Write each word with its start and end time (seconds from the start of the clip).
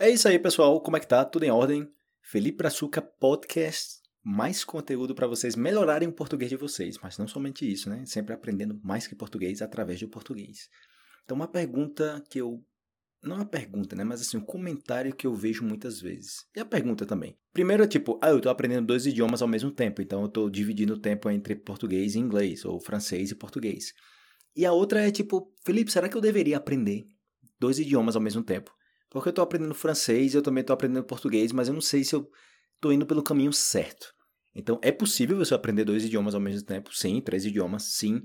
É 0.00 0.08
isso 0.08 0.26
aí, 0.26 0.38
pessoal. 0.38 0.80
Como 0.80 0.96
é 0.96 1.00
que 1.00 1.06
tá? 1.06 1.22
Tudo 1.26 1.44
em 1.44 1.50
ordem? 1.50 1.86
Felipe 2.22 2.56
Brazuca 2.56 3.02
Podcast. 3.02 4.00
Mais 4.24 4.64
conteúdo 4.64 5.14
para 5.14 5.26
vocês 5.26 5.54
melhorarem 5.54 6.08
o 6.08 6.12
português 6.12 6.48
de 6.48 6.56
vocês, 6.56 6.96
mas 7.02 7.18
não 7.18 7.28
somente 7.28 7.70
isso, 7.70 7.90
né? 7.90 8.02
Sempre 8.06 8.32
aprendendo 8.32 8.80
mais 8.82 9.06
que 9.06 9.14
português 9.14 9.60
através 9.60 10.00
do 10.00 10.08
português. 10.08 10.70
Então, 11.22 11.36
uma 11.36 11.46
pergunta 11.46 12.24
que 12.30 12.40
eu 12.40 12.64
não 13.22 13.36
uma 13.36 13.44
pergunta, 13.44 13.94
né? 13.94 14.02
Mas 14.02 14.22
assim, 14.22 14.38
um 14.38 14.42
comentário 14.42 15.14
que 15.14 15.26
eu 15.26 15.34
vejo 15.34 15.62
muitas 15.62 16.00
vezes. 16.00 16.46
E 16.56 16.60
a 16.60 16.64
pergunta 16.64 17.04
também. 17.04 17.36
Primeiro 17.52 17.82
é 17.82 17.86
tipo, 17.86 18.18
ah, 18.22 18.30
eu 18.30 18.40
tô 18.40 18.48
aprendendo 18.48 18.86
dois 18.86 19.04
idiomas 19.04 19.42
ao 19.42 19.48
mesmo 19.48 19.70
tempo, 19.70 20.00
então 20.00 20.22
eu 20.22 20.30
tô 20.30 20.48
dividindo 20.48 20.94
o 20.94 20.98
tempo 20.98 21.28
entre 21.28 21.54
português 21.54 22.14
e 22.14 22.18
inglês, 22.20 22.64
ou 22.64 22.80
francês 22.80 23.32
e 23.32 23.34
português. 23.34 23.92
E 24.56 24.64
a 24.64 24.72
outra 24.72 25.06
é 25.06 25.10
tipo, 25.10 25.52
Felipe, 25.62 25.92
será 25.92 26.08
que 26.08 26.16
eu 26.16 26.22
deveria 26.22 26.56
aprender 26.56 27.04
dois 27.58 27.78
idiomas 27.78 28.16
ao 28.16 28.22
mesmo 28.22 28.42
tempo? 28.42 28.74
Porque 29.10 29.28
eu 29.28 29.32
tô 29.32 29.42
aprendendo 29.42 29.74
francês 29.74 30.34
eu 30.34 30.42
também 30.42 30.64
tô 30.64 30.72
aprendendo 30.72 31.04
português, 31.04 31.52
mas 31.52 31.68
eu 31.68 31.74
não 31.74 31.80
sei 31.80 32.04
se 32.04 32.14
eu 32.14 32.30
tô 32.80 32.92
indo 32.92 33.04
pelo 33.04 33.22
caminho 33.22 33.52
certo. 33.52 34.14
Então, 34.54 34.80
é 34.82 34.90
possível 34.90 35.36
você 35.36 35.54
aprender 35.54 35.84
dois 35.84 36.04
idiomas 36.04 36.34
ao 36.34 36.40
mesmo 36.40 36.66
tempo? 36.66 36.94
Sim, 36.94 37.20
três 37.20 37.44
idiomas, 37.44 37.84
sim 37.94 38.22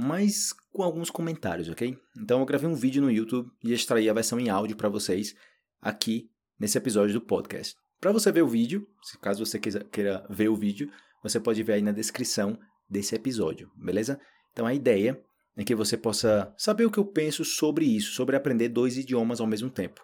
mas 0.00 0.52
com 0.72 0.84
alguns 0.84 1.10
comentários, 1.10 1.68
ok? 1.68 1.98
Então 2.16 2.38
eu 2.38 2.46
gravei 2.46 2.68
um 2.70 2.74
vídeo 2.74 3.02
no 3.02 3.10
YouTube 3.10 3.50
e 3.64 3.72
extraí 3.72 4.08
a 4.08 4.12
versão 4.12 4.38
em 4.38 4.48
áudio 4.48 4.76
para 4.76 4.88
vocês 4.88 5.34
aqui 5.82 6.30
nesse 6.56 6.78
episódio 6.78 7.14
do 7.14 7.20
podcast. 7.20 7.74
Para 8.00 8.12
você 8.12 8.30
ver 8.30 8.42
o 8.42 8.48
vídeo, 8.48 8.86
caso 9.20 9.44
você 9.44 9.58
queira 9.58 10.24
ver 10.30 10.50
o 10.50 10.54
vídeo, 10.54 10.88
você 11.20 11.40
pode 11.40 11.60
ver 11.64 11.72
aí 11.72 11.82
na 11.82 11.90
descrição 11.90 12.56
desse 12.88 13.16
episódio, 13.16 13.72
beleza? 13.74 14.20
Então 14.52 14.66
a 14.66 14.72
ideia 14.72 15.20
é 15.56 15.64
que 15.64 15.74
você 15.74 15.96
possa 15.96 16.54
saber 16.56 16.84
o 16.84 16.92
que 16.92 16.98
eu 16.98 17.04
penso 17.04 17.44
sobre 17.44 17.84
isso, 17.84 18.12
sobre 18.12 18.36
aprender 18.36 18.68
dois 18.68 18.96
idiomas 18.96 19.40
ao 19.40 19.48
mesmo 19.48 19.68
tempo. 19.68 20.00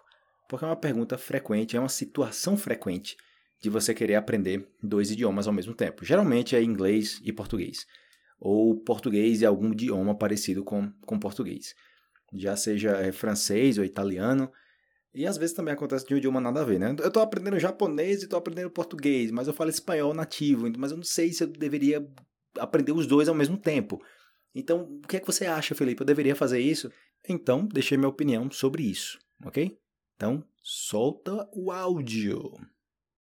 Porque 0.47 0.65
é 0.65 0.67
uma 0.67 0.75
pergunta 0.75 1.17
frequente, 1.17 1.75
é 1.75 1.79
uma 1.79 1.89
situação 1.89 2.55
frequente 2.57 3.17
de 3.61 3.69
você 3.69 3.93
querer 3.93 4.15
aprender 4.15 4.67
dois 4.81 5.11
idiomas 5.11 5.47
ao 5.47 5.53
mesmo 5.53 5.73
tempo. 5.73 6.05
Geralmente 6.05 6.55
é 6.55 6.61
inglês 6.61 7.19
e 7.23 7.31
português 7.31 7.85
ou 8.39 8.75
português 8.75 9.41
e 9.41 9.45
algum 9.45 9.71
idioma 9.71 10.15
parecido 10.15 10.63
com, 10.63 10.91
com 11.05 11.17
português. 11.17 11.73
Já 12.33 12.55
seja 12.55 12.91
é, 12.91 13.11
francês 13.11 13.77
ou 13.77 13.83
italiano. 13.83 14.51
E 15.13 15.25
às 15.25 15.37
vezes 15.37 15.55
também 15.55 15.73
acontece 15.73 16.05
de 16.05 16.13
um 16.13 16.17
idioma 16.17 16.41
nada 16.41 16.61
a 16.61 16.65
ver, 16.65 16.77
né? 16.77 16.93
Eu 16.99 17.07
estou 17.07 17.23
aprendendo 17.23 17.57
japonês 17.57 18.21
e 18.21 18.25
estou 18.25 18.37
aprendendo 18.37 18.69
português, 18.69 19.31
mas 19.31 19.47
eu 19.47 19.53
falo 19.53 19.69
espanhol 19.69 20.13
nativo, 20.13 20.69
mas 20.77 20.91
eu 20.91 20.97
não 20.97 21.03
sei 21.03 21.31
se 21.31 21.43
eu 21.43 21.47
deveria 21.47 22.05
aprender 22.59 22.91
os 22.91 23.07
dois 23.07 23.29
ao 23.29 23.35
mesmo 23.35 23.57
tempo. 23.57 24.01
Então, 24.53 24.99
o 25.03 25.07
que 25.07 25.17
é 25.17 25.19
que 25.19 25.25
você 25.27 25.45
acha, 25.45 25.73
Felipe? 25.73 26.01
Eu 26.01 26.05
deveria 26.05 26.35
fazer 26.35 26.59
isso? 26.59 26.91
Então, 27.27 27.65
deixei 27.65 27.97
minha 27.97 28.09
opinião 28.09 28.51
sobre 28.51 28.83
isso, 28.83 29.17
ok? 29.43 29.77
Então, 30.15 30.41
solta 30.63 31.45
o 31.53 31.71
áudio. 31.71 32.53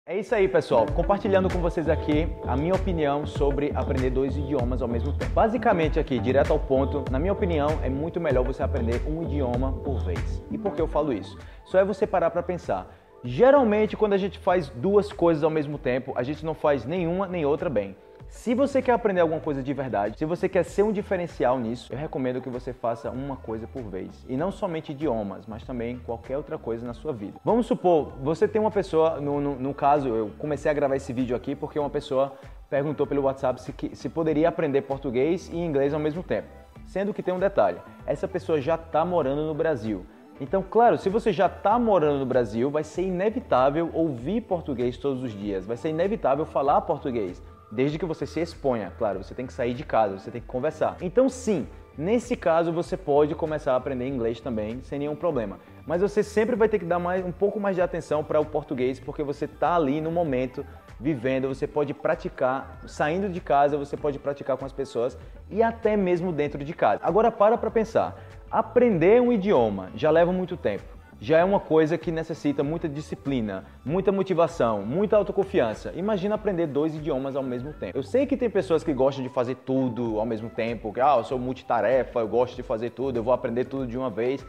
É 0.06 0.20
isso 0.20 0.36
aí, 0.36 0.48
pessoal. 0.48 0.86
Compartilhando 0.86 1.52
com 1.52 1.60
vocês 1.60 1.90
aqui 1.90 2.28
a 2.46 2.56
minha 2.56 2.76
opinião 2.76 3.26
sobre 3.26 3.72
aprender 3.74 4.12
dois 4.12 4.38
idiomas 4.38 4.80
ao 4.80 4.88
mesmo 4.88 5.12
tempo. 5.18 5.34
Basicamente 5.34 6.00
aqui, 6.00 6.20
direto 6.20 6.54
ao 6.54 6.60
ponto, 6.60 7.04
na 7.10 7.18
minha 7.18 7.34
opinião, 7.34 7.80
é 7.82 7.90
muito 7.90 8.20
melhor 8.20 8.44
você 8.46 8.62
aprender 8.62 9.02
um 9.08 9.24
idioma 9.24 9.74
por 9.82 10.04
vez. 10.04 10.44
E 10.52 10.58
por 10.58 10.76
que 10.76 10.82
eu 10.82 10.88
falo 10.88 11.12
isso? 11.12 11.36
Só 11.66 11.80
é 11.80 11.86
você 11.86 12.06
parar 12.06 12.30
para 12.30 12.44
pensar. 12.44 12.94
Geralmente, 13.24 13.98
quando 13.98 14.14
a 14.14 14.18
gente 14.18 14.38
faz 14.38 14.70
duas 14.70 15.12
coisas 15.12 15.44
ao 15.44 15.50
mesmo 15.50 15.80
tempo, 15.80 16.14
a 16.16 16.22
gente 16.22 16.46
não 16.46 16.54
faz 16.54 16.86
nenhuma 16.86 17.26
nem 17.26 17.44
outra 17.44 17.72
bem. 17.72 17.96
Se 18.34 18.54
você 18.56 18.82
quer 18.82 18.92
aprender 18.94 19.22
alguma 19.22 19.40
coisa 19.40 19.62
de 19.64 19.74
verdade, 19.74 20.18
se 20.18 20.26
você 20.26 20.50
quer 20.50 20.64
ser 20.64 20.82
um 20.84 20.92
diferencial 20.92 21.58
nisso, 21.60 21.94
eu 21.94 21.98
recomendo 21.98 22.42
que 22.42 22.50
você 22.50 22.74
faça 22.74 23.10
uma 23.10 23.38
coisa 23.38 23.68
por 23.68 23.84
vez. 23.84 24.26
E 24.28 24.36
não 24.36 24.52
somente 24.52 24.92
idiomas, 24.92 25.46
mas 25.48 25.64
também 25.64 26.00
qualquer 26.00 26.36
outra 26.36 26.58
coisa 26.58 26.86
na 26.86 26.96
sua 26.96 27.14
vida. 27.14 27.40
Vamos 27.46 27.68
supor, 27.68 28.12
você 28.22 28.46
tem 28.48 28.60
uma 28.60 28.72
pessoa, 28.72 29.22
no, 29.22 29.40
no, 29.40 29.56
no 29.56 29.74
caso, 29.74 30.10
eu 30.10 30.32
comecei 30.40 30.70
a 30.70 30.74
gravar 30.74 30.96
esse 30.96 31.14
vídeo 31.14 31.36
aqui 31.36 31.56
porque 31.56 31.80
uma 31.80 31.92
pessoa 31.92 32.34
perguntou 32.70 33.06
pelo 33.06 33.22
WhatsApp 33.22 33.62
se, 33.62 33.74
se 33.94 34.10
poderia 34.10 34.50
aprender 34.50 34.82
português 34.82 35.48
e 35.50 35.56
inglês 35.56 35.94
ao 35.94 36.00
mesmo 36.00 36.24
tempo. 36.24 36.48
Sendo 36.86 37.14
que 37.14 37.24
tem 37.24 37.34
um 37.34 37.40
detalhe: 37.40 37.78
essa 38.06 38.28
pessoa 38.28 38.60
já 38.60 38.76
está 38.76 39.06
morando 39.06 39.46
no 39.46 39.54
Brasil. 39.54 40.06
Então, 40.42 40.66
claro, 40.68 40.98
se 40.98 41.08
você 41.08 41.32
já 41.32 41.46
está 41.46 41.78
morando 41.78 42.20
no 42.20 42.26
Brasil, 42.26 42.70
vai 42.72 42.84
ser 42.84 43.04
inevitável 43.04 43.92
ouvir 43.94 44.42
português 44.42 44.98
todos 44.98 45.24
os 45.24 45.32
dias, 45.32 45.66
vai 45.66 45.78
ser 45.78 45.90
inevitável 45.90 46.46
falar 46.46 46.82
português. 46.82 47.42
Desde 47.74 47.98
que 47.98 48.06
você 48.06 48.28
se 48.28 48.40
exponha, 48.40 48.94
claro, 49.00 49.24
você 49.24 49.34
tem 49.34 49.48
que 49.48 49.54
sair 49.54 49.74
de 49.74 49.84
casa, 49.84 50.20
você 50.20 50.30
tem 50.30 50.40
que 50.40 50.46
conversar. 50.46 50.96
Então, 51.02 51.28
sim, 51.28 51.68
nesse 51.98 52.36
caso 52.36 52.72
você 52.72 52.96
pode 52.96 53.34
começar 53.34 53.74
a 53.74 53.78
aprender 53.78 54.08
inglês 54.08 54.40
também, 54.40 54.80
sem 54.84 55.00
nenhum 55.00 55.16
problema. 55.16 55.58
Mas 55.88 56.00
você 56.00 56.22
sempre 56.22 56.56
vai 56.56 56.70
ter 56.70 56.78
que 56.78 56.86
dar 56.86 57.00
mais, 57.00 57.26
um 57.26 57.32
pouco 57.32 57.60
mais 57.60 57.76
de 57.76 57.82
atenção 57.82 58.24
para 58.24 58.40
o 58.40 58.46
português, 58.46 59.00
porque 59.00 59.24
você 59.24 59.46
está 59.46 59.76
ali 59.76 60.00
no 60.02 60.12
momento, 60.12 60.64
vivendo, 61.00 61.48
você 61.48 61.66
pode 61.66 61.96
praticar, 61.96 62.80
saindo 62.86 63.28
de 63.28 63.42
casa, 63.42 63.76
você 63.76 63.98
pode 63.98 64.20
praticar 64.20 64.56
com 64.56 64.66
as 64.66 64.72
pessoas 64.72 65.18
e 65.50 65.64
até 65.64 65.98
mesmo 65.98 66.32
dentro 66.32 66.64
de 66.64 66.74
casa. 66.76 67.02
Agora 67.04 67.32
para 67.32 67.58
para 67.58 67.72
pensar. 67.72 68.16
Aprender 68.52 69.20
um 69.20 69.32
idioma 69.32 69.90
já 69.96 70.12
leva 70.12 70.32
muito 70.32 70.56
tempo 70.56 71.03
já 71.24 71.38
é 71.38 71.44
uma 71.44 71.60
coisa 71.62 71.98
que 71.98 72.12
necessita 72.12 72.66
muita 72.66 72.90
disciplina, 72.90 73.64
muita 73.86 74.12
motivação, 74.12 74.82
muita 74.82 75.16
autoconfiança. 75.16 75.94
Imagina 75.96 76.36
aprender 76.36 76.68
dois 76.68 76.94
idiomas 76.94 77.38
ao 77.38 77.42
mesmo 77.42 77.72
tempo. 77.72 77.98
Eu 77.98 78.04
sei 78.04 78.26
que 78.26 78.36
tem 78.36 78.50
pessoas 78.50 78.84
que 78.84 78.94
gostam 78.94 79.24
de 79.24 79.30
fazer 79.30 79.56
tudo 79.56 80.20
ao 80.20 80.26
mesmo 80.26 80.50
tempo, 80.50 80.92
que 80.92 81.00
ah, 81.00 81.16
eu 81.16 81.24
sou 81.24 81.40
multitarefa, 81.40 82.20
eu 82.20 82.28
gosto 82.28 82.58
de 82.58 82.62
fazer 82.62 82.90
tudo, 82.90 83.16
eu 83.16 83.24
vou 83.24 83.34
aprender 83.34 83.64
tudo 83.64 83.88
de 83.88 83.98
uma 83.98 84.10
vez. 84.10 84.46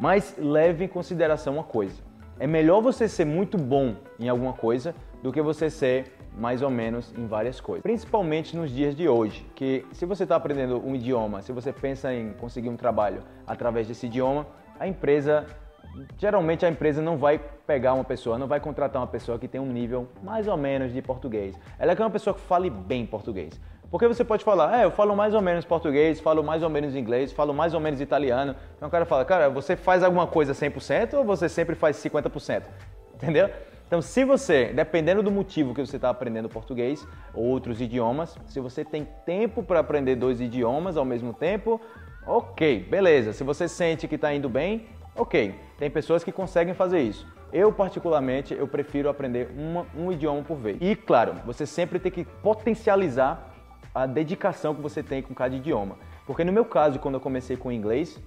Mas 0.00 0.34
leve 0.38 0.86
em 0.86 0.88
consideração 0.88 1.52
uma 1.52 1.62
coisa. 1.62 2.02
É 2.40 2.46
melhor 2.46 2.80
você 2.80 3.06
ser 3.06 3.26
muito 3.26 3.58
bom 3.58 3.94
em 4.18 4.26
alguma 4.26 4.54
coisa 4.54 4.94
do 5.22 5.30
que 5.30 5.42
você 5.42 5.68
ser 5.68 6.10
mais 6.34 6.62
ou 6.62 6.70
menos 6.70 7.12
em 7.18 7.26
várias 7.26 7.60
coisas. 7.60 7.82
Principalmente 7.82 8.56
nos 8.56 8.70
dias 8.70 8.96
de 8.96 9.06
hoje, 9.06 9.46
que 9.54 9.84
se 9.92 10.06
você 10.06 10.22
está 10.22 10.36
aprendendo 10.36 10.82
um 10.82 10.94
idioma, 10.94 11.42
se 11.42 11.52
você 11.52 11.70
pensa 11.70 12.14
em 12.14 12.32
conseguir 12.32 12.70
um 12.70 12.76
trabalho 12.78 13.22
através 13.46 13.86
desse 13.86 14.06
idioma, 14.06 14.46
a 14.80 14.88
empresa 14.88 15.46
geralmente 16.18 16.64
a 16.64 16.68
empresa 16.68 17.00
não 17.02 17.16
vai 17.16 17.40
pegar 17.66 17.94
uma 17.94 18.04
pessoa, 18.04 18.38
não 18.38 18.46
vai 18.46 18.60
contratar 18.60 19.00
uma 19.00 19.08
pessoa 19.08 19.38
que 19.38 19.48
tem 19.48 19.60
um 19.60 19.66
nível 19.66 20.08
mais 20.22 20.48
ou 20.48 20.56
menos 20.56 20.92
de 20.92 21.00
português. 21.00 21.54
Ela 21.78 21.94
quer 21.94 22.02
uma 22.02 22.10
pessoa 22.10 22.34
que 22.34 22.40
fale 22.40 22.70
bem 22.70 23.06
português. 23.06 23.60
Porque 23.90 24.08
você 24.08 24.24
pode 24.24 24.42
falar, 24.42 24.80
é, 24.80 24.84
eu 24.84 24.90
falo 24.90 25.14
mais 25.14 25.34
ou 25.34 25.40
menos 25.40 25.64
português, 25.64 26.18
falo 26.18 26.42
mais 26.42 26.62
ou 26.62 26.68
menos 26.68 26.96
inglês, 26.96 27.32
falo 27.32 27.54
mais 27.54 27.74
ou 27.74 27.80
menos 27.80 28.00
italiano. 28.00 28.56
Então 28.76 28.88
o 28.88 28.90
cara 28.90 29.04
fala, 29.04 29.24
cara, 29.24 29.48
você 29.48 29.76
faz 29.76 30.02
alguma 30.02 30.26
coisa 30.26 30.52
100% 30.52 31.14
ou 31.14 31.24
você 31.24 31.48
sempre 31.48 31.76
faz 31.76 31.96
50%? 31.98 32.62
Entendeu? 33.14 33.48
Então, 33.86 34.02
se 34.02 34.24
você, 34.24 34.72
dependendo 34.74 35.22
do 35.22 35.30
motivo 35.30 35.74
que 35.74 35.80
você 35.80 35.96
está 35.96 36.10
aprendendo 36.10 36.48
português 36.48 37.06
ou 37.32 37.44
outros 37.44 37.80
idiomas, 37.80 38.36
se 38.46 38.58
você 38.58 38.84
tem 38.84 39.06
tempo 39.24 39.62
para 39.62 39.78
aprender 39.78 40.16
dois 40.16 40.40
idiomas 40.40 40.96
ao 40.96 41.04
mesmo 41.04 41.32
tempo, 41.32 41.80
ok, 42.26 42.80
beleza. 42.90 43.32
Se 43.32 43.44
você 43.44 43.68
sente 43.68 44.08
que 44.08 44.16
está 44.16 44.34
indo 44.34 44.48
bem, 44.48 44.86
Ok, 45.16 45.54
tem 45.78 45.88
pessoas 45.88 46.24
que 46.24 46.32
conseguem 46.32 46.74
fazer 46.74 47.00
isso. 47.00 47.26
Eu, 47.52 47.72
particularmente, 47.72 48.52
eu 48.52 48.66
prefiro 48.66 49.08
aprender 49.08 49.48
uma, 49.56 49.86
um 49.96 50.10
idioma 50.10 50.42
por 50.42 50.56
vez. 50.56 50.76
E, 50.80 50.96
claro, 50.96 51.34
você 51.46 51.64
sempre 51.64 52.00
tem 52.00 52.10
que 52.10 52.24
potencializar 52.24 53.54
a 53.94 54.06
dedicação 54.06 54.74
que 54.74 54.82
você 54.82 55.04
tem 55.04 55.22
com 55.22 55.32
cada 55.32 55.54
idioma. 55.54 55.96
Porque 56.26 56.42
no 56.42 56.52
meu 56.52 56.64
caso, 56.64 56.98
quando 56.98 57.14
eu 57.14 57.20
comecei 57.20 57.56
com 57.56 57.70
inglês, 57.70 58.20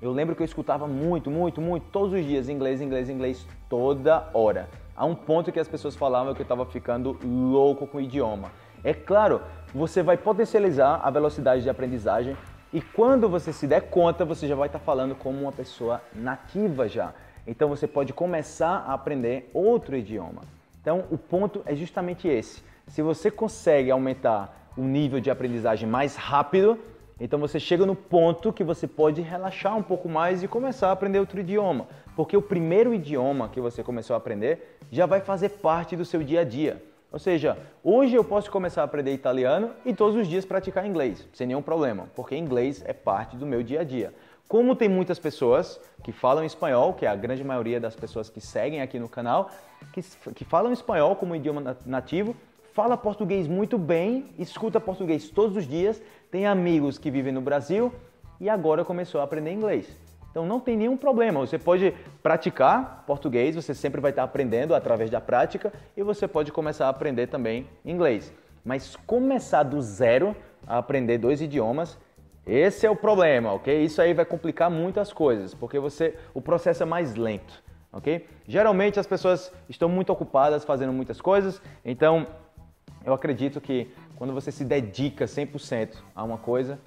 eu 0.00 0.12
lembro 0.12 0.36
que 0.36 0.42
eu 0.42 0.44
escutava 0.44 0.86
muito, 0.86 1.32
muito, 1.32 1.60
muito, 1.60 1.86
todos 1.90 2.12
os 2.12 2.24
dias 2.24 2.48
inglês, 2.48 2.80
inglês, 2.80 3.10
inglês, 3.10 3.46
toda 3.68 4.30
hora. 4.32 4.68
A 4.94 5.04
um 5.04 5.16
ponto 5.16 5.50
que 5.50 5.58
as 5.58 5.66
pessoas 5.66 5.96
falavam 5.96 6.32
que 6.32 6.42
eu 6.42 6.44
estava 6.44 6.64
ficando 6.64 7.18
louco 7.24 7.88
com 7.88 7.98
o 7.98 8.00
idioma. 8.00 8.52
É 8.84 8.94
claro, 8.94 9.40
você 9.74 10.00
vai 10.00 10.16
potencializar 10.16 11.00
a 11.02 11.10
velocidade 11.10 11.62
de 11.62 11.70
aprendizagem, 11.70 12.36
e 12.74 12.80
quando 12.80 13.28
você 13.28 13.52
se 13.52 13.68
der 13.68 13.82
conta, 13.82 14.24
você 14.24 14.48
já 14.48 14.56
vai 14.56 14.66
estar 14.66 14.80
falando 14.80 15.14
como 15.14 15.40
uma 15.40 15.52
pessoa 15.52 16.02
nativa 16.12 16.88
já. 16.88 17.14
Então 17.46 17.68
você 17.68 17.86
pode 17.86 18.12
começar 18.12 18.78
a 18.78 18.94
aprender 18.94 19.48
outro 19.54 19.96
idioma. 19.96 20.42
Então 20.80 21.04
o 21.08 21.16
ponto 21.16 21.62
é 21.66 21.76
justamente 21.76 22.26
esse. 22.26 22.64
Se 22.88 23.00
você 23.00 23.30
consegue 23.30 23.92
aumentar 23.92 24.72
o 24.76 24.82
nível 24.82 25.20
de 25.20 25.30
aprendizagem 25.30 25.88
mais 25.88 26.16
rápido, 26.16 26.76
então 27.20 27.38
você 27.38 27.60
chega 27.60 27.86
no 27.86 27.94
ponto 27.94 28.52
que 28.52 28.64
você 28.64 28.88
pode 28.88 29.22
relaxar 29.22 29.76
um 29.76 29.82
pouco 29.82 30.08
mais 30.08 30.42
e 30.42 30.48
começar 30.48 30.88
a 30.88 30.92
aprender 30.92 31.20
outro 31.20 31.38
idioma. 31.38 31.86
Porque 32.16 32.36
o 32.36 32.42
primeiro 32.42 32.92
idioma 32.92 33.48
que 33.50 33.60
você 33.60 33.84
começou 33.84 34.14
a 34.14 34.16
aprender 34.16 34.78
já 34.90 35.06
vai 35.06 35.20
fazer 35.20 35.50
parte 35.50 35.94
do 35.94 36.04
seu 36.04 36.24
dia 36.24 36.40
a 36.40 36.44
dia. 36.44 36.82
Ou 37.14 37.20
seja, 37.20 37.56
hoje 37.84 38.16
eu 38.16 38.24
posso 38.24 38.50
começar 38.50 38.80
a 38.80 38.86
aprender 38.86 39.14
italiano 39.14 39.70
e 39.86 39.94
todos 39.94 40.16
os 40.16 40.26
dias 40.26 40.44
praticar 40.44 40.84
inglês, 40.84 41.24
sem 41.32 41.46
nenhum 41.46 41.62
problema, 41.62 42.08
porque 42.16 42.36
inglês 42.36 42.82
é 42.84 42.92
parte 42.92 43.36
do 43.36 43.46
meu 43.46 43.62
dia 43.62 43.82
a 43.82 43.84
dia. 43.84 44.12
Como 44.48 44.74
tem 44.74 44.88
muitas 44.88 45.16
pessoas 45.20 45.80
que 46.02 46.10
falam 46.10 46.44
espanhol, 46.44 46.92
que 46.92 47.06
é 47.06 47.08
a 47.08 47.14
grande 47.14 47.44
maioria 47.44 47.78
das 47.78 47.94
pessoas 47.94 48.28
que 48.28 48.40
seguem 48.40 48.82
aqui 48.82 48.98
no 48.98 49.08
canal, 49.08 49.48
que, 49.92 50.02
que 50.34 50.44
falam 50.44 50.72
espanhol 50.72 51.14
como 51.14 51.36
idioma 51.36 51.76
nativo, 51.86 52.34
fala 52.72 52.96
português 52.96 53.46
muito 53.46 53.78
bem, 53.78 54.32
escuta 54.36 54.80
português 54.80 55.30
todos 55.30 55.56
os 55.56 55.68
dias, 55.68 56.02
tem 56.32 56.48
amigos 56.48 56.98
que 56.98 57.12
vivem 57.12 57.32
no 57.32 57.40
Brasil 57.40 57.94
e 58.40 58.48
agora 58.48 58.84
começou 58.84 59.20
a 59.20 59.24
aprender 59.24 59.52
inglês. 59.52 59.86
Então 60.34 60.44
não 60.44 60.58
tem 60.58 60.76
nenhum 60.76 60.96
problema. 60.96 61.38
Você 61.38 61.56
pode 61.56 61.94
praticar 62.20 63.04
português, 63.06 63.54
você 63.54 63.72
sempre 63.72 64.00
vai 64.00 64.10
estar 64.10 64.24
aprendendo 64.24 64.74
através 64.74 65.08
da 65.08 65.20
prática 65.20 65.72
e 65.96 66.02
você 66.02 66.26
pode 66.26 66.50
começar 66.50 66.86
a 66.86 66.88
aprender 66.88 67.28
também 67.28 67.68
inglês. 67.84 68.34
Mas 68.64 68.96
começar 69.06 69.62
do 69.62 69.80
zero 69.80 70.34
a 70.66 70.78
aprender 70.78 71.18
dois 71.18 71.40
idiomas, 71.40 71.96
esse 72.44 72.84
é 72.84 72.90
o 72.90 72.96
problema, 72.96 73.52
ok? 73.52 73.84
Isso 73.84 74.02
aí 74.02 74.12
vai 74.12 74.24
complicar 74.24 74.68
muitas 74.68 75.12
coisas, 75.12 75.54
porque 75.54 75.78
você, 75.78 76.16
o 76.34 76.40
processo 76.40 76.82
é 76.82 76.86
mais 76.86 77.14
lento, 77.14 77.62
ok? 77.92 78.26
Geralmente 78.44 78.98
as 78.98 79.06
pessoas 79.06 79.52
estão 79.68 79.88
muito 79.88 80.12
ocupadas 80.12 80.64
fazendo 80.64 80.92
muitas 80.92 81.20
coisas, 81.20 81.62
então 81.84 82.26
eu 83.06 83.14
acredito 83.14 83.60
que 83.60 83.88
quando 84.16 84.32
você 84.32 84.50
se 84.50 84.64
dedica 84.64 85.26
100% 85.26 85.96
a 86.12 86.24
uma 86.24 86.38
coisa, 86.38 86.80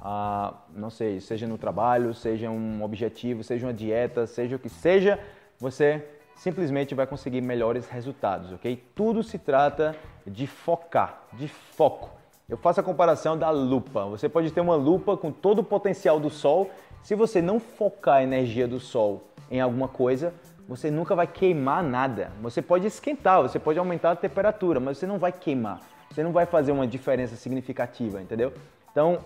a, 0.00 0.54
não 0.74 0.90
sei, 0.90 1.20
seja 1.20 1.46
no 1.46 1.58
trabalho, 1.58 2.14
seja 2.14 2.50
um 2.50 2.82
objetivo, 2.82 3.42
seja 3.42 3.66
uma 3.66 3.74
dieta, 3.74 4.26
seja 4.26 4.56
o 4.56 4.58
que 4.58 4.68
seja, 4.68 5.18
você 5.58 6.04
simplesmente 6.36 6.94
vai 6.94 7.06
conseguir 7.06 7.40
melhores 7.40 7.88
resultados, 7.88 8.52
ok? 8.52 8.84
Tudo 8.94 9.22
se 9.22 9.38
trata 9.38 9.96
de 10.26 10.46
focar, 10.46 11.22
de 11.32 11.48
foco. 11.48 12.10
Eu 12.48 12.56
faço 12.56 12.78
a 12.78 12.82
comparação 12.82 13.36
da 13.36 13.50
lupa. 13.50 14.04
Você 14.06 14.28
pode 14.28 14.52
ter 14.52 14.60
uma 14.60 14.76
lupa 14.76 15.16
com 15.16 15.32
todo 15.32 15.60
o 15.60 15.64
potencial 15.64 16.20
do 16.20 16.30
sol. 16.30 16.70
Se 17.02 17.14
você 17.14 17.42
não 17.42 17.58
focar 17.58 18.16
a 18.16 18.22
energia 18.22 18.68
do 18.68 18.78
sol 18.78 19.24
em 19.50 19.60
alguma 19.60 19.88
coisa, 19.88 20.32
você 20.68 20.90
nunca 20.90 21.14
vai 21.14 21.26
queimar 21.26 21.82
nada. 21.82 22.30
Você 22.40 22.62
pode 22.62 22.86
esquentar, 22.86 23.42
você 23.42 23.58
pode 23.58 23.78
aumentar 23.78 24.12
a 24.12 24.16
temperatura, 24.16 24.78
mas 24.78 24.98
você 24.98 25.06
não 25.06 25.18
vai 25.18 25.32
queimar. 25.32 25.80
Você 26.10 26.22
não 26.22 26.32
vai 26.32 26.46
fazer 26.46 26.70
uma 26.70 26.86
diferença 26.86 27.34
significativa, 27.34 28.22
entendeu? 28.22 28.52
Então, 28.92 29.18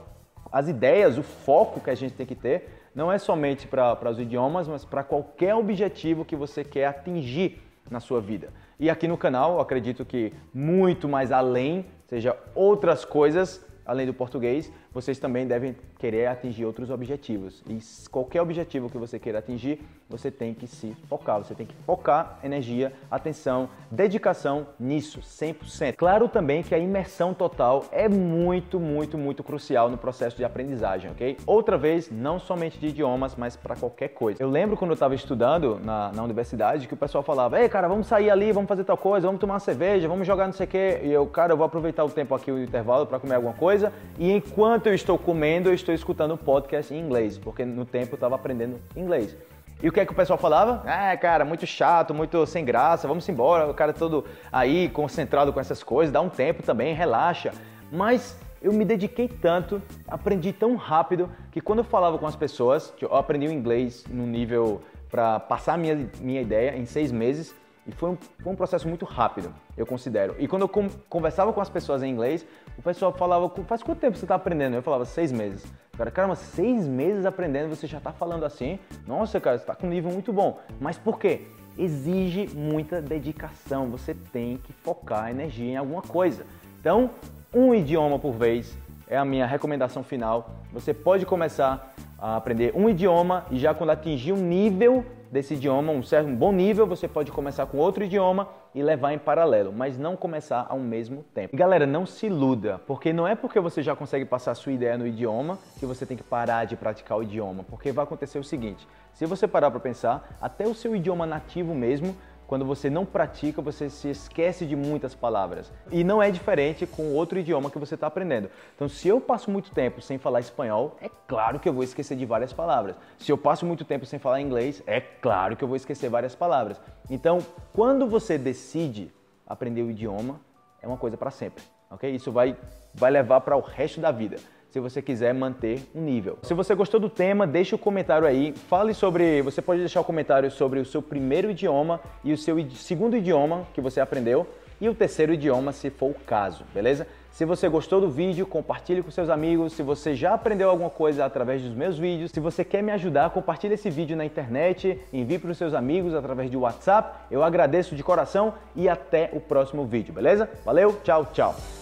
as 0.53 0.69
ideias, 0.69 1.19
o 1.19 1.23
foco 1.23 1.81
que 1.81 1.91
a 1.91 1.95
gente 1.95 2.15
tem 2.15 2.27
que 2.27 2.35
ter, 2.35 2.81
não 2.95 3.11
é 3.11 3.19
somente 3.19 3.67
para 3.67 4.11
os 4.11 4.19
idiomas, 4.19 4.67
mas 4.67 4.85
para 4.85 5.03
qualquer 5.03 5.55
objetivo 5.55 6.25
que 6.25 6.35
você 6.35 6.65
quer 6.65 6.87
atingir 6.87 7.63
na 7.91 8.01
sua 8.01 8.21
vida. 8.21 8.49
E 8.79 8.89
aqui 8.89 9.07
no 9.07 9.17
canal, 9.17 9.61
acredito 9.61 10.05
que 10.05 10.33
muito 10.53 11.09
mais 11.09 11.31
além, 11.31 11.87
seja 12.07 12.37
outras 12.55 13.05
coisas 13.05 13.65
além 13.91 14.07
do 14.07 14.15
português, 14.15 14.73
vocês 14.93 15.19
também 15.19 15.49
devem 15.49 15.75
querer 15.99 16.27
atingir 16.27 16.65
outros 16.65 16.91
objetivos. 16.91 17.61
E 17.69 17.81
qualquer 18.09 18.41
objetivo 18.41 18.89
que 18.89 18.97
você 18.97 19.19
queira 19.19 19.41
atingir, 19.41 19.81
você 20.09 20.31
tem 20.31 20.55
que 20.55 20.67
se 20.67 20.97
focar, 21.09 21.39
você 21.39 21.57
tem 21.57 21.67
que 21.67 21.75
focar 21.85 22.39
energia, 22.45 22.93
atenção, 23.11 23.69
dedicação 23.91 24.69
nisso, 24.79 25.21
100%. 25.21 25.97
Claro 25.97 26.29
também 26.29 26.63
que 26.63 26.73
a 26.73 26.79
imersão 26.79 27.35
total 27.35 27.85
é 27.91 28.09
muito, 28.09 28.79
muito, 28.79 29.19
muito 29.19 29.43
crucial 29.43 29.91
no 29.91 29.99
processo 29.99 30.37
de 30.37 30.45
aprendizagem, 30.45 31.11
ok? 31.11 31.37
Outra 31.45 31.77
vez, 31.77 32.09
não 32.11 32.39
somente 32.39 32.79
de 32.79 32.89
idiomas, 32.89 33.35
mas 33.35 33.57
para 33.57 33.75
qualquer 33.75 34.09
coisa. 34.09 34.41
Eu 34.41 34.49
lembro 34.49 34.77
quando 34.77 34.91
eu 34.91 34.95
estava 34.95 35.17
estudando 35.17 35.81
na, 35.83 36.13
na 36.13 36.23
universidade 36.23 36.87
que 36.87 36.95
o 36.95 36.97
pessoal 36.97 37.25
falava: 37.25 37.61
Ei, 37.61 37.69
cara, 37.69 37.89
vamos 37.89 38.07
sair 38.07 38.31
ali, 38.31 38.53
vamos 38.53 38.69
fazer 38.69 38.85
tal 38.85 38.97
coisa, 38.97 39.27
vamos 39.27 39.41
tomar 39.41 39.55
uma 39.55 39.61
cerveja, 39.61 40.07
vamos 40.07 40.27
jogar 40.27 40.47
não 40.47 40.53
sei 40.53 40.67
o 40.67 40.69
quê. 40.69 41.01
E 41.03 41.11
eu, 41.11 41.27
cara, 41.27 41.53
eu 41.53 41.57
vou 41.57 41.67
aproveitar 41.67 42.05
o 42.05 42.11
tempo 42.11 42.35
aqui, 42.37 42.53
o 42.53 42.63
intervalo, 42.63 43.07
para 43.07 43.19
comer 43.19 43.35
alguma 43.35 43.55
coisa. 43.55 43.80
E 44.19 44.31
enquanto 44.33 44.87
eu 44.87 44.95
estou 44.95 45.19
comendo, 45.19 45.69
eu 45.69 45.75
estou 45.75 45.95
escutando 45.95 46.37
podcast 46.37 46.93
em 46.93 46.99
inglês, 46.99 47.39
porque 47.39 47.65
no 47.65 47.85
tempo 47.85 48.13
eu 48.13 48.17
estava 48.17 48.35
aprendendo 48.35 48.81
inglês. 48.97 49.37
E 49.83 49.89
o 49.89 49.93
que 49.93 50.01
é 50.01 50.05
que 50.05 50.13
o 50.13 50.15
pessoal 50.15 50.39
falava? 50.39 50.83
Ah, 50.87 51.17
cara, 51.17 51.45
muito 51.45 51.67
chato, 51.67 52.13
muito 52.13 52.45
sem 52.47 52.65
graça, 52.65 53.09
vamos 53.09 53.27
embora, 53.29 53.71
o 53.71 53.73
cara 53.73 53.95
todo 53.95 54.27
aí 54.53 54.91
concentrado 54.91 55.53
com 55.53 55.61
essas 55.61 55.83
coisas, 55.83 56.13
dá 56.13 56.21
um 56.21 56.29
tempo 56.29 56.63
também, 56.63 56.95
relaxa. 56.95 57.53
Mas 57.91 58.37
eu 58.61 58.75
me 58.75 58.85
dediquei 58.85 59.27
tanto, 59.27 59.81
aprendi 60.07 60.53
tão 60.53 60.77
rápido, 60.77 61.31
que 61.51 61.63
quando 61.63 61.79
eu 61.79 61.85
falava 61.85 62.19
com 62.19 62.27
as 62.27 62.37
pessoas, 62.37 62.93
eu 63.01 63.15
aprendi 63.17 63.47
o 63.47 63.53
inglês 63.53 64.05
no 64.11 64.27
nível 64.27 64.83
para 65.11 65.41
passar 65.41 65.79
minha, 65.79 66.09
minha 66.21 66.43
ideia 66.43 66.77
em 66.77 66.85
seis 66.85 67.11
meses, 67.11 67.55
e 67.87 67.93
foi 67.93 68.11
um, 68.11 68.17
foi 68.17 68.53
um 68.53 68.57
processo 68.57 68.87
muito 68.87 69.05
rápido, 69.05 69.53
eu 69.77 69.87
considero. 69.87 70.35
E 70.39 70.47
quando 70.47 70.63
eu 70.63 70.69
com, 70.69 70.89
conversava 71.09 71.53
com 71.53 71.61
as 71.61 71.69
pessoas 71.69 72.03
em 72.03 72.11
inglês, 72.11 72.47
o 72.79 72.83
pessoal 72.83 73.13
falava, 73.13 73.49
faz 73.67 73.83
quanto 73.83 73.99
tempo 73.99 74.17
você 74.17 74.25
está 74.25 74.35
aprendendo? 74.35 74.75
Eu 74.75 74.83
falava, 74.83 75.05
seis 75.05 75.33
meses. 75.33 75.67
Cara, 75.97 76.11
caramba, 76.11 76.35
seis 76.35 76.87
meses 76.87 77.27
aprendendo, 77.27 77.69
você 77.69 77.87
já 77.87 77.99
está 77.99 78.13
falando 78.13 78.45
assim? 78.45 78.79
Nossa, 79.07 79.41
cara, 79.41 79.59
você 79.59 79.65
está 79.65 79.75
com 79.75 79.87
um 79.87 79.91
nível 79.91 80.11
muito 80.11 80.33
bom. 80.33 80.59
Mas 80.81 80.97
por 80.97 81.19
quê? 81.19 81.47
Exige 81.79 82.49
muita 82.55 83.01
dedicação, 83.01 83.89
você 83.89 84.15
tem 84.15 84.57
que 84.59 84.73
focar 84.73 85.31
energia 85.31 85.73
em 85.73 85.77
alguma 85.77 86.03
coisa. 86.03 86.45
Então, 86.81 87.11
um 87.53 87.75
idioma 87.75 88.19
por 88.19 88.33
vez 88.33 88.77
é 89.09 89.17
a 89.17 89.25
minha 89.25 89.47
recomendação 89.47 90.03
final. 90.03 90.51
Você 90.73 90.95
pode 90.95 91.27
começar 91.27 91.93
a 92.19 92.37
aprender 92.37 92.73
um 92.77 92.89
idioma 92.89 93.45
e 93.51 93.59
já 93.59 93.75
quando 93.75 93.91
atingir 93.91 94.33
um 94.33 94.37
nível 94.37 95.05
desse 95.31 95.55
idioma, 95.55 95.93
um 95.93 96.03
certo 96.03 96.29
um 96.29 96.35
bom 96.35 96.53
nível, 96.53 96.87
você 96.87 97.07
pode 97.07 97.31
começar 97.31 97.65
com 97.67 97.79
outro 97.79 98.03
idioma 98.05 98.49
e 98.75 98.83
levar 98.83 99.13
em 99.13 99.19
paralelo, 99.19 99.73
mas 99.73 99.97
não 99.97 100.17
começar 100.17 100.67
ao 100.69 100.79
mesmo 100.79 101.25
tempo. 101.35 101.55
E 101.55 101.59
galera, 101.59 101.87
não 101.87 102.05
se 102.05 102.27
iluda, 102.27 102.81
porque 102.87 103.13
não 103.13 103.27
é 103.27 103.35
porque 103.35 103.61
você 103.61 103.83
já 103.83 103.95
consegue 103.95 104.25
passar 104.25 104.53
a 104.53 104.55
sua 104.55 104.73
ideia 104.73 104.99
no 104.99 105.07
idioma 105.07 105.59
que 105.79 105.87
você 105.87 106.05
tem 106.05 106.17
que 106.17 106.23
parar 106.23 106.65
de 106.65 106.77
praticar 106.77 107.19
o 107.19 107.23
idioma, 107.23 107.65
porque 107.65 107.93
vai 107.93 108.05
acontecer 108.05 108.39
o 108.39 108.45
seguinte: 108.45 108.87
se 109.13 109.27
você 109.27 109.47
parar 109.47 109.71
para 109.71 109.81
pensar, 109.81 110.37
até 110.41 110.67
o 110.67 110.75
seu 110.75 110.95
idioma 110.97 111.27
nativo 111.27 111.75
mesmo 111.75 112.17
quando 112.51 112.65
você 112.65 112.91
não 112.91 113.07
pratica, 113.07 113.63
você 113.63 113.89
se 113.89 114.11
esquece 114.11 114.67
de 114.67 114.75
muitas 114.75 115.15
palavras. 115.15 115.73
E 115.89 116.03
não 116.03 116.21
é 116.21 116.33
diferente 116.33 116.85
com 116.85 117.15
outro 117.15 117.39
idioma 117.39 117.71
que 117.71 117.79
você 117.79 117.95
está 117.95 118.09
aprendendo. 118.09 118.51
Então, 118.75 118.89
se 118.89 119.07
eu 119.07 119.21
passo 119.21 119.49
muito 119.53 119.71
tempo 119.71 120.03
sem 120.03 120.19
falar 120.19 120.41
espanhol, 120.41 120.97
é 121.01 121.09
claro 121.29 121.61
que 121.61 121.69
eu 121.69 121.73
vou 121.73 121.85
esquecer 121.85 122.17
de 122.17 122.27
várias 122.27 122.53
palavras. 122.53 122.97
Se 123.21 123.31
eu 123.31 123.39
passo 123.39 123.65
muito 123.65 123.85
tempo 123.85 124.05
sem 124.05 124.19
falar 124.19 124.41
inglês, 124.41 124.83
é 124.85 125.01
claro 125.01 125.55
que 125.55 125.63
eu 125.63 125.69
vou 125.69 125.77
esquecer 125.77 126.11
várias 126.11 126.35
palavras. 126.35 126.81
Então, 127.09 127.39
quando 127.73 128.09
você 128.09 128.37
decide 128.37 129.13
aprender 129.47 129.83
o 129.83 129.91
idioma, 129.93 130.41
é 130.83 130.89
uma 130.89 130.97
coisa 130.97 131.17
para 131.17 131.31
sempre, 131.31 131.63
ok? 131.89 132.13
Isso 132.13 132.33
vai, 132.33 132.57
vai 132.93 133.13
levar 133.13 133.43
para 133.43 133.57
o 133.57 133.61
resto 133.61 134.01
da 134.01 134.11
vida 134.11 134.39
se 134.71 134.81
você 134.81 135.03
quiser 135.03 135.35
manter 135.35 135.83
um 135.95 136.01
nível. 136.01 136.39
Se 136.43 136.55
você 136.55 136.75
gostou 136.75 137.01
do 137.01 137.09
tema, 137.09 137.47
deixe 137.47 137.75
o 137.75 137.79
um 137.79 137.81
comentário 137.81 138.27
aí. 138.27 138.53
Fale 138.53 138.95
sobre, 138.95 139.43
você 139.43 139.61
pode 139.61 139.81
deixar 139.81 140.01
o 140.01 140.03
um 140.03 140.07
comentário 140.07 140.51
sobre 140.51 140.81
o 140.81 140.85
seu 140.85 141.03
primeiro 141.03 141.51
idioma 141.51 142.01
e 142.25 142.33
o 142.33 142.39
seu 142.39 142.57
segundo 142.71 143.17
idioma 143.17 143.67
que 143.75 143.81
você 143.81 144.01
aprendeu 144.01 144.47
e 144.81 144.89
o 144.89 144.95
terceiro 144.95 145.35
idioma, 145.35 145.73
se 145.73 145.91
for 145.91 146.11
o 146.11 146.15
caso, 146.15 146.65
beleza? 146.73 147.07
Se 147.31 147.45
você 147.45 147.69
gostou 147.69 148.01
do 148.01 148.11
vídeo, 148.11 148.47
compartilhe 148.47 149.03
com 149.03 149.11
seus 149.11 149.29
amigos. 149.29 149.75
Se 149.75 149.83
você 149.83 150.15
já 150.15 150.35
aprendeu 150.35 150.71
alguma 150.71 150.91
coisa 150.91 151.25
através 151.25 151.63
dos 151.63 151.75
meus 151.75 151.99
vídeos, 151.99 152.31
se 152.31 152.41
você 152.41 152.65
quer 152.65 152.83
me 152.83 152.91
ajudar, 152.91 153.31
compartilhe 153.31 153.75
esse 153.75 153.91
vídeo 153.91 154.17
na 154.17 154.25
internet, 154.25 154.99
envie 155.13 155.39
para 155.39 155.51
os 155.51 155.59
seus 155.59 155.75
amigos 155.75 156.15
através 156.15 156.51
de 156.51 156.57
WhatsApp. 156.57 157.27
Eu 157.31 157.45
agradeço 157.45 157.95
de 157.95 158.03
coração 158.03 158.55
e 158.75 158.89
até 158.89 159.31
o 159.33 159.41
próximo 159.41 159.85
vídeo, 159.85 160.15
beleza? 160.15 160.49
Valeu, 160.65 160.99
tchau, 161.05 161.27
tchau. 161.27 161.80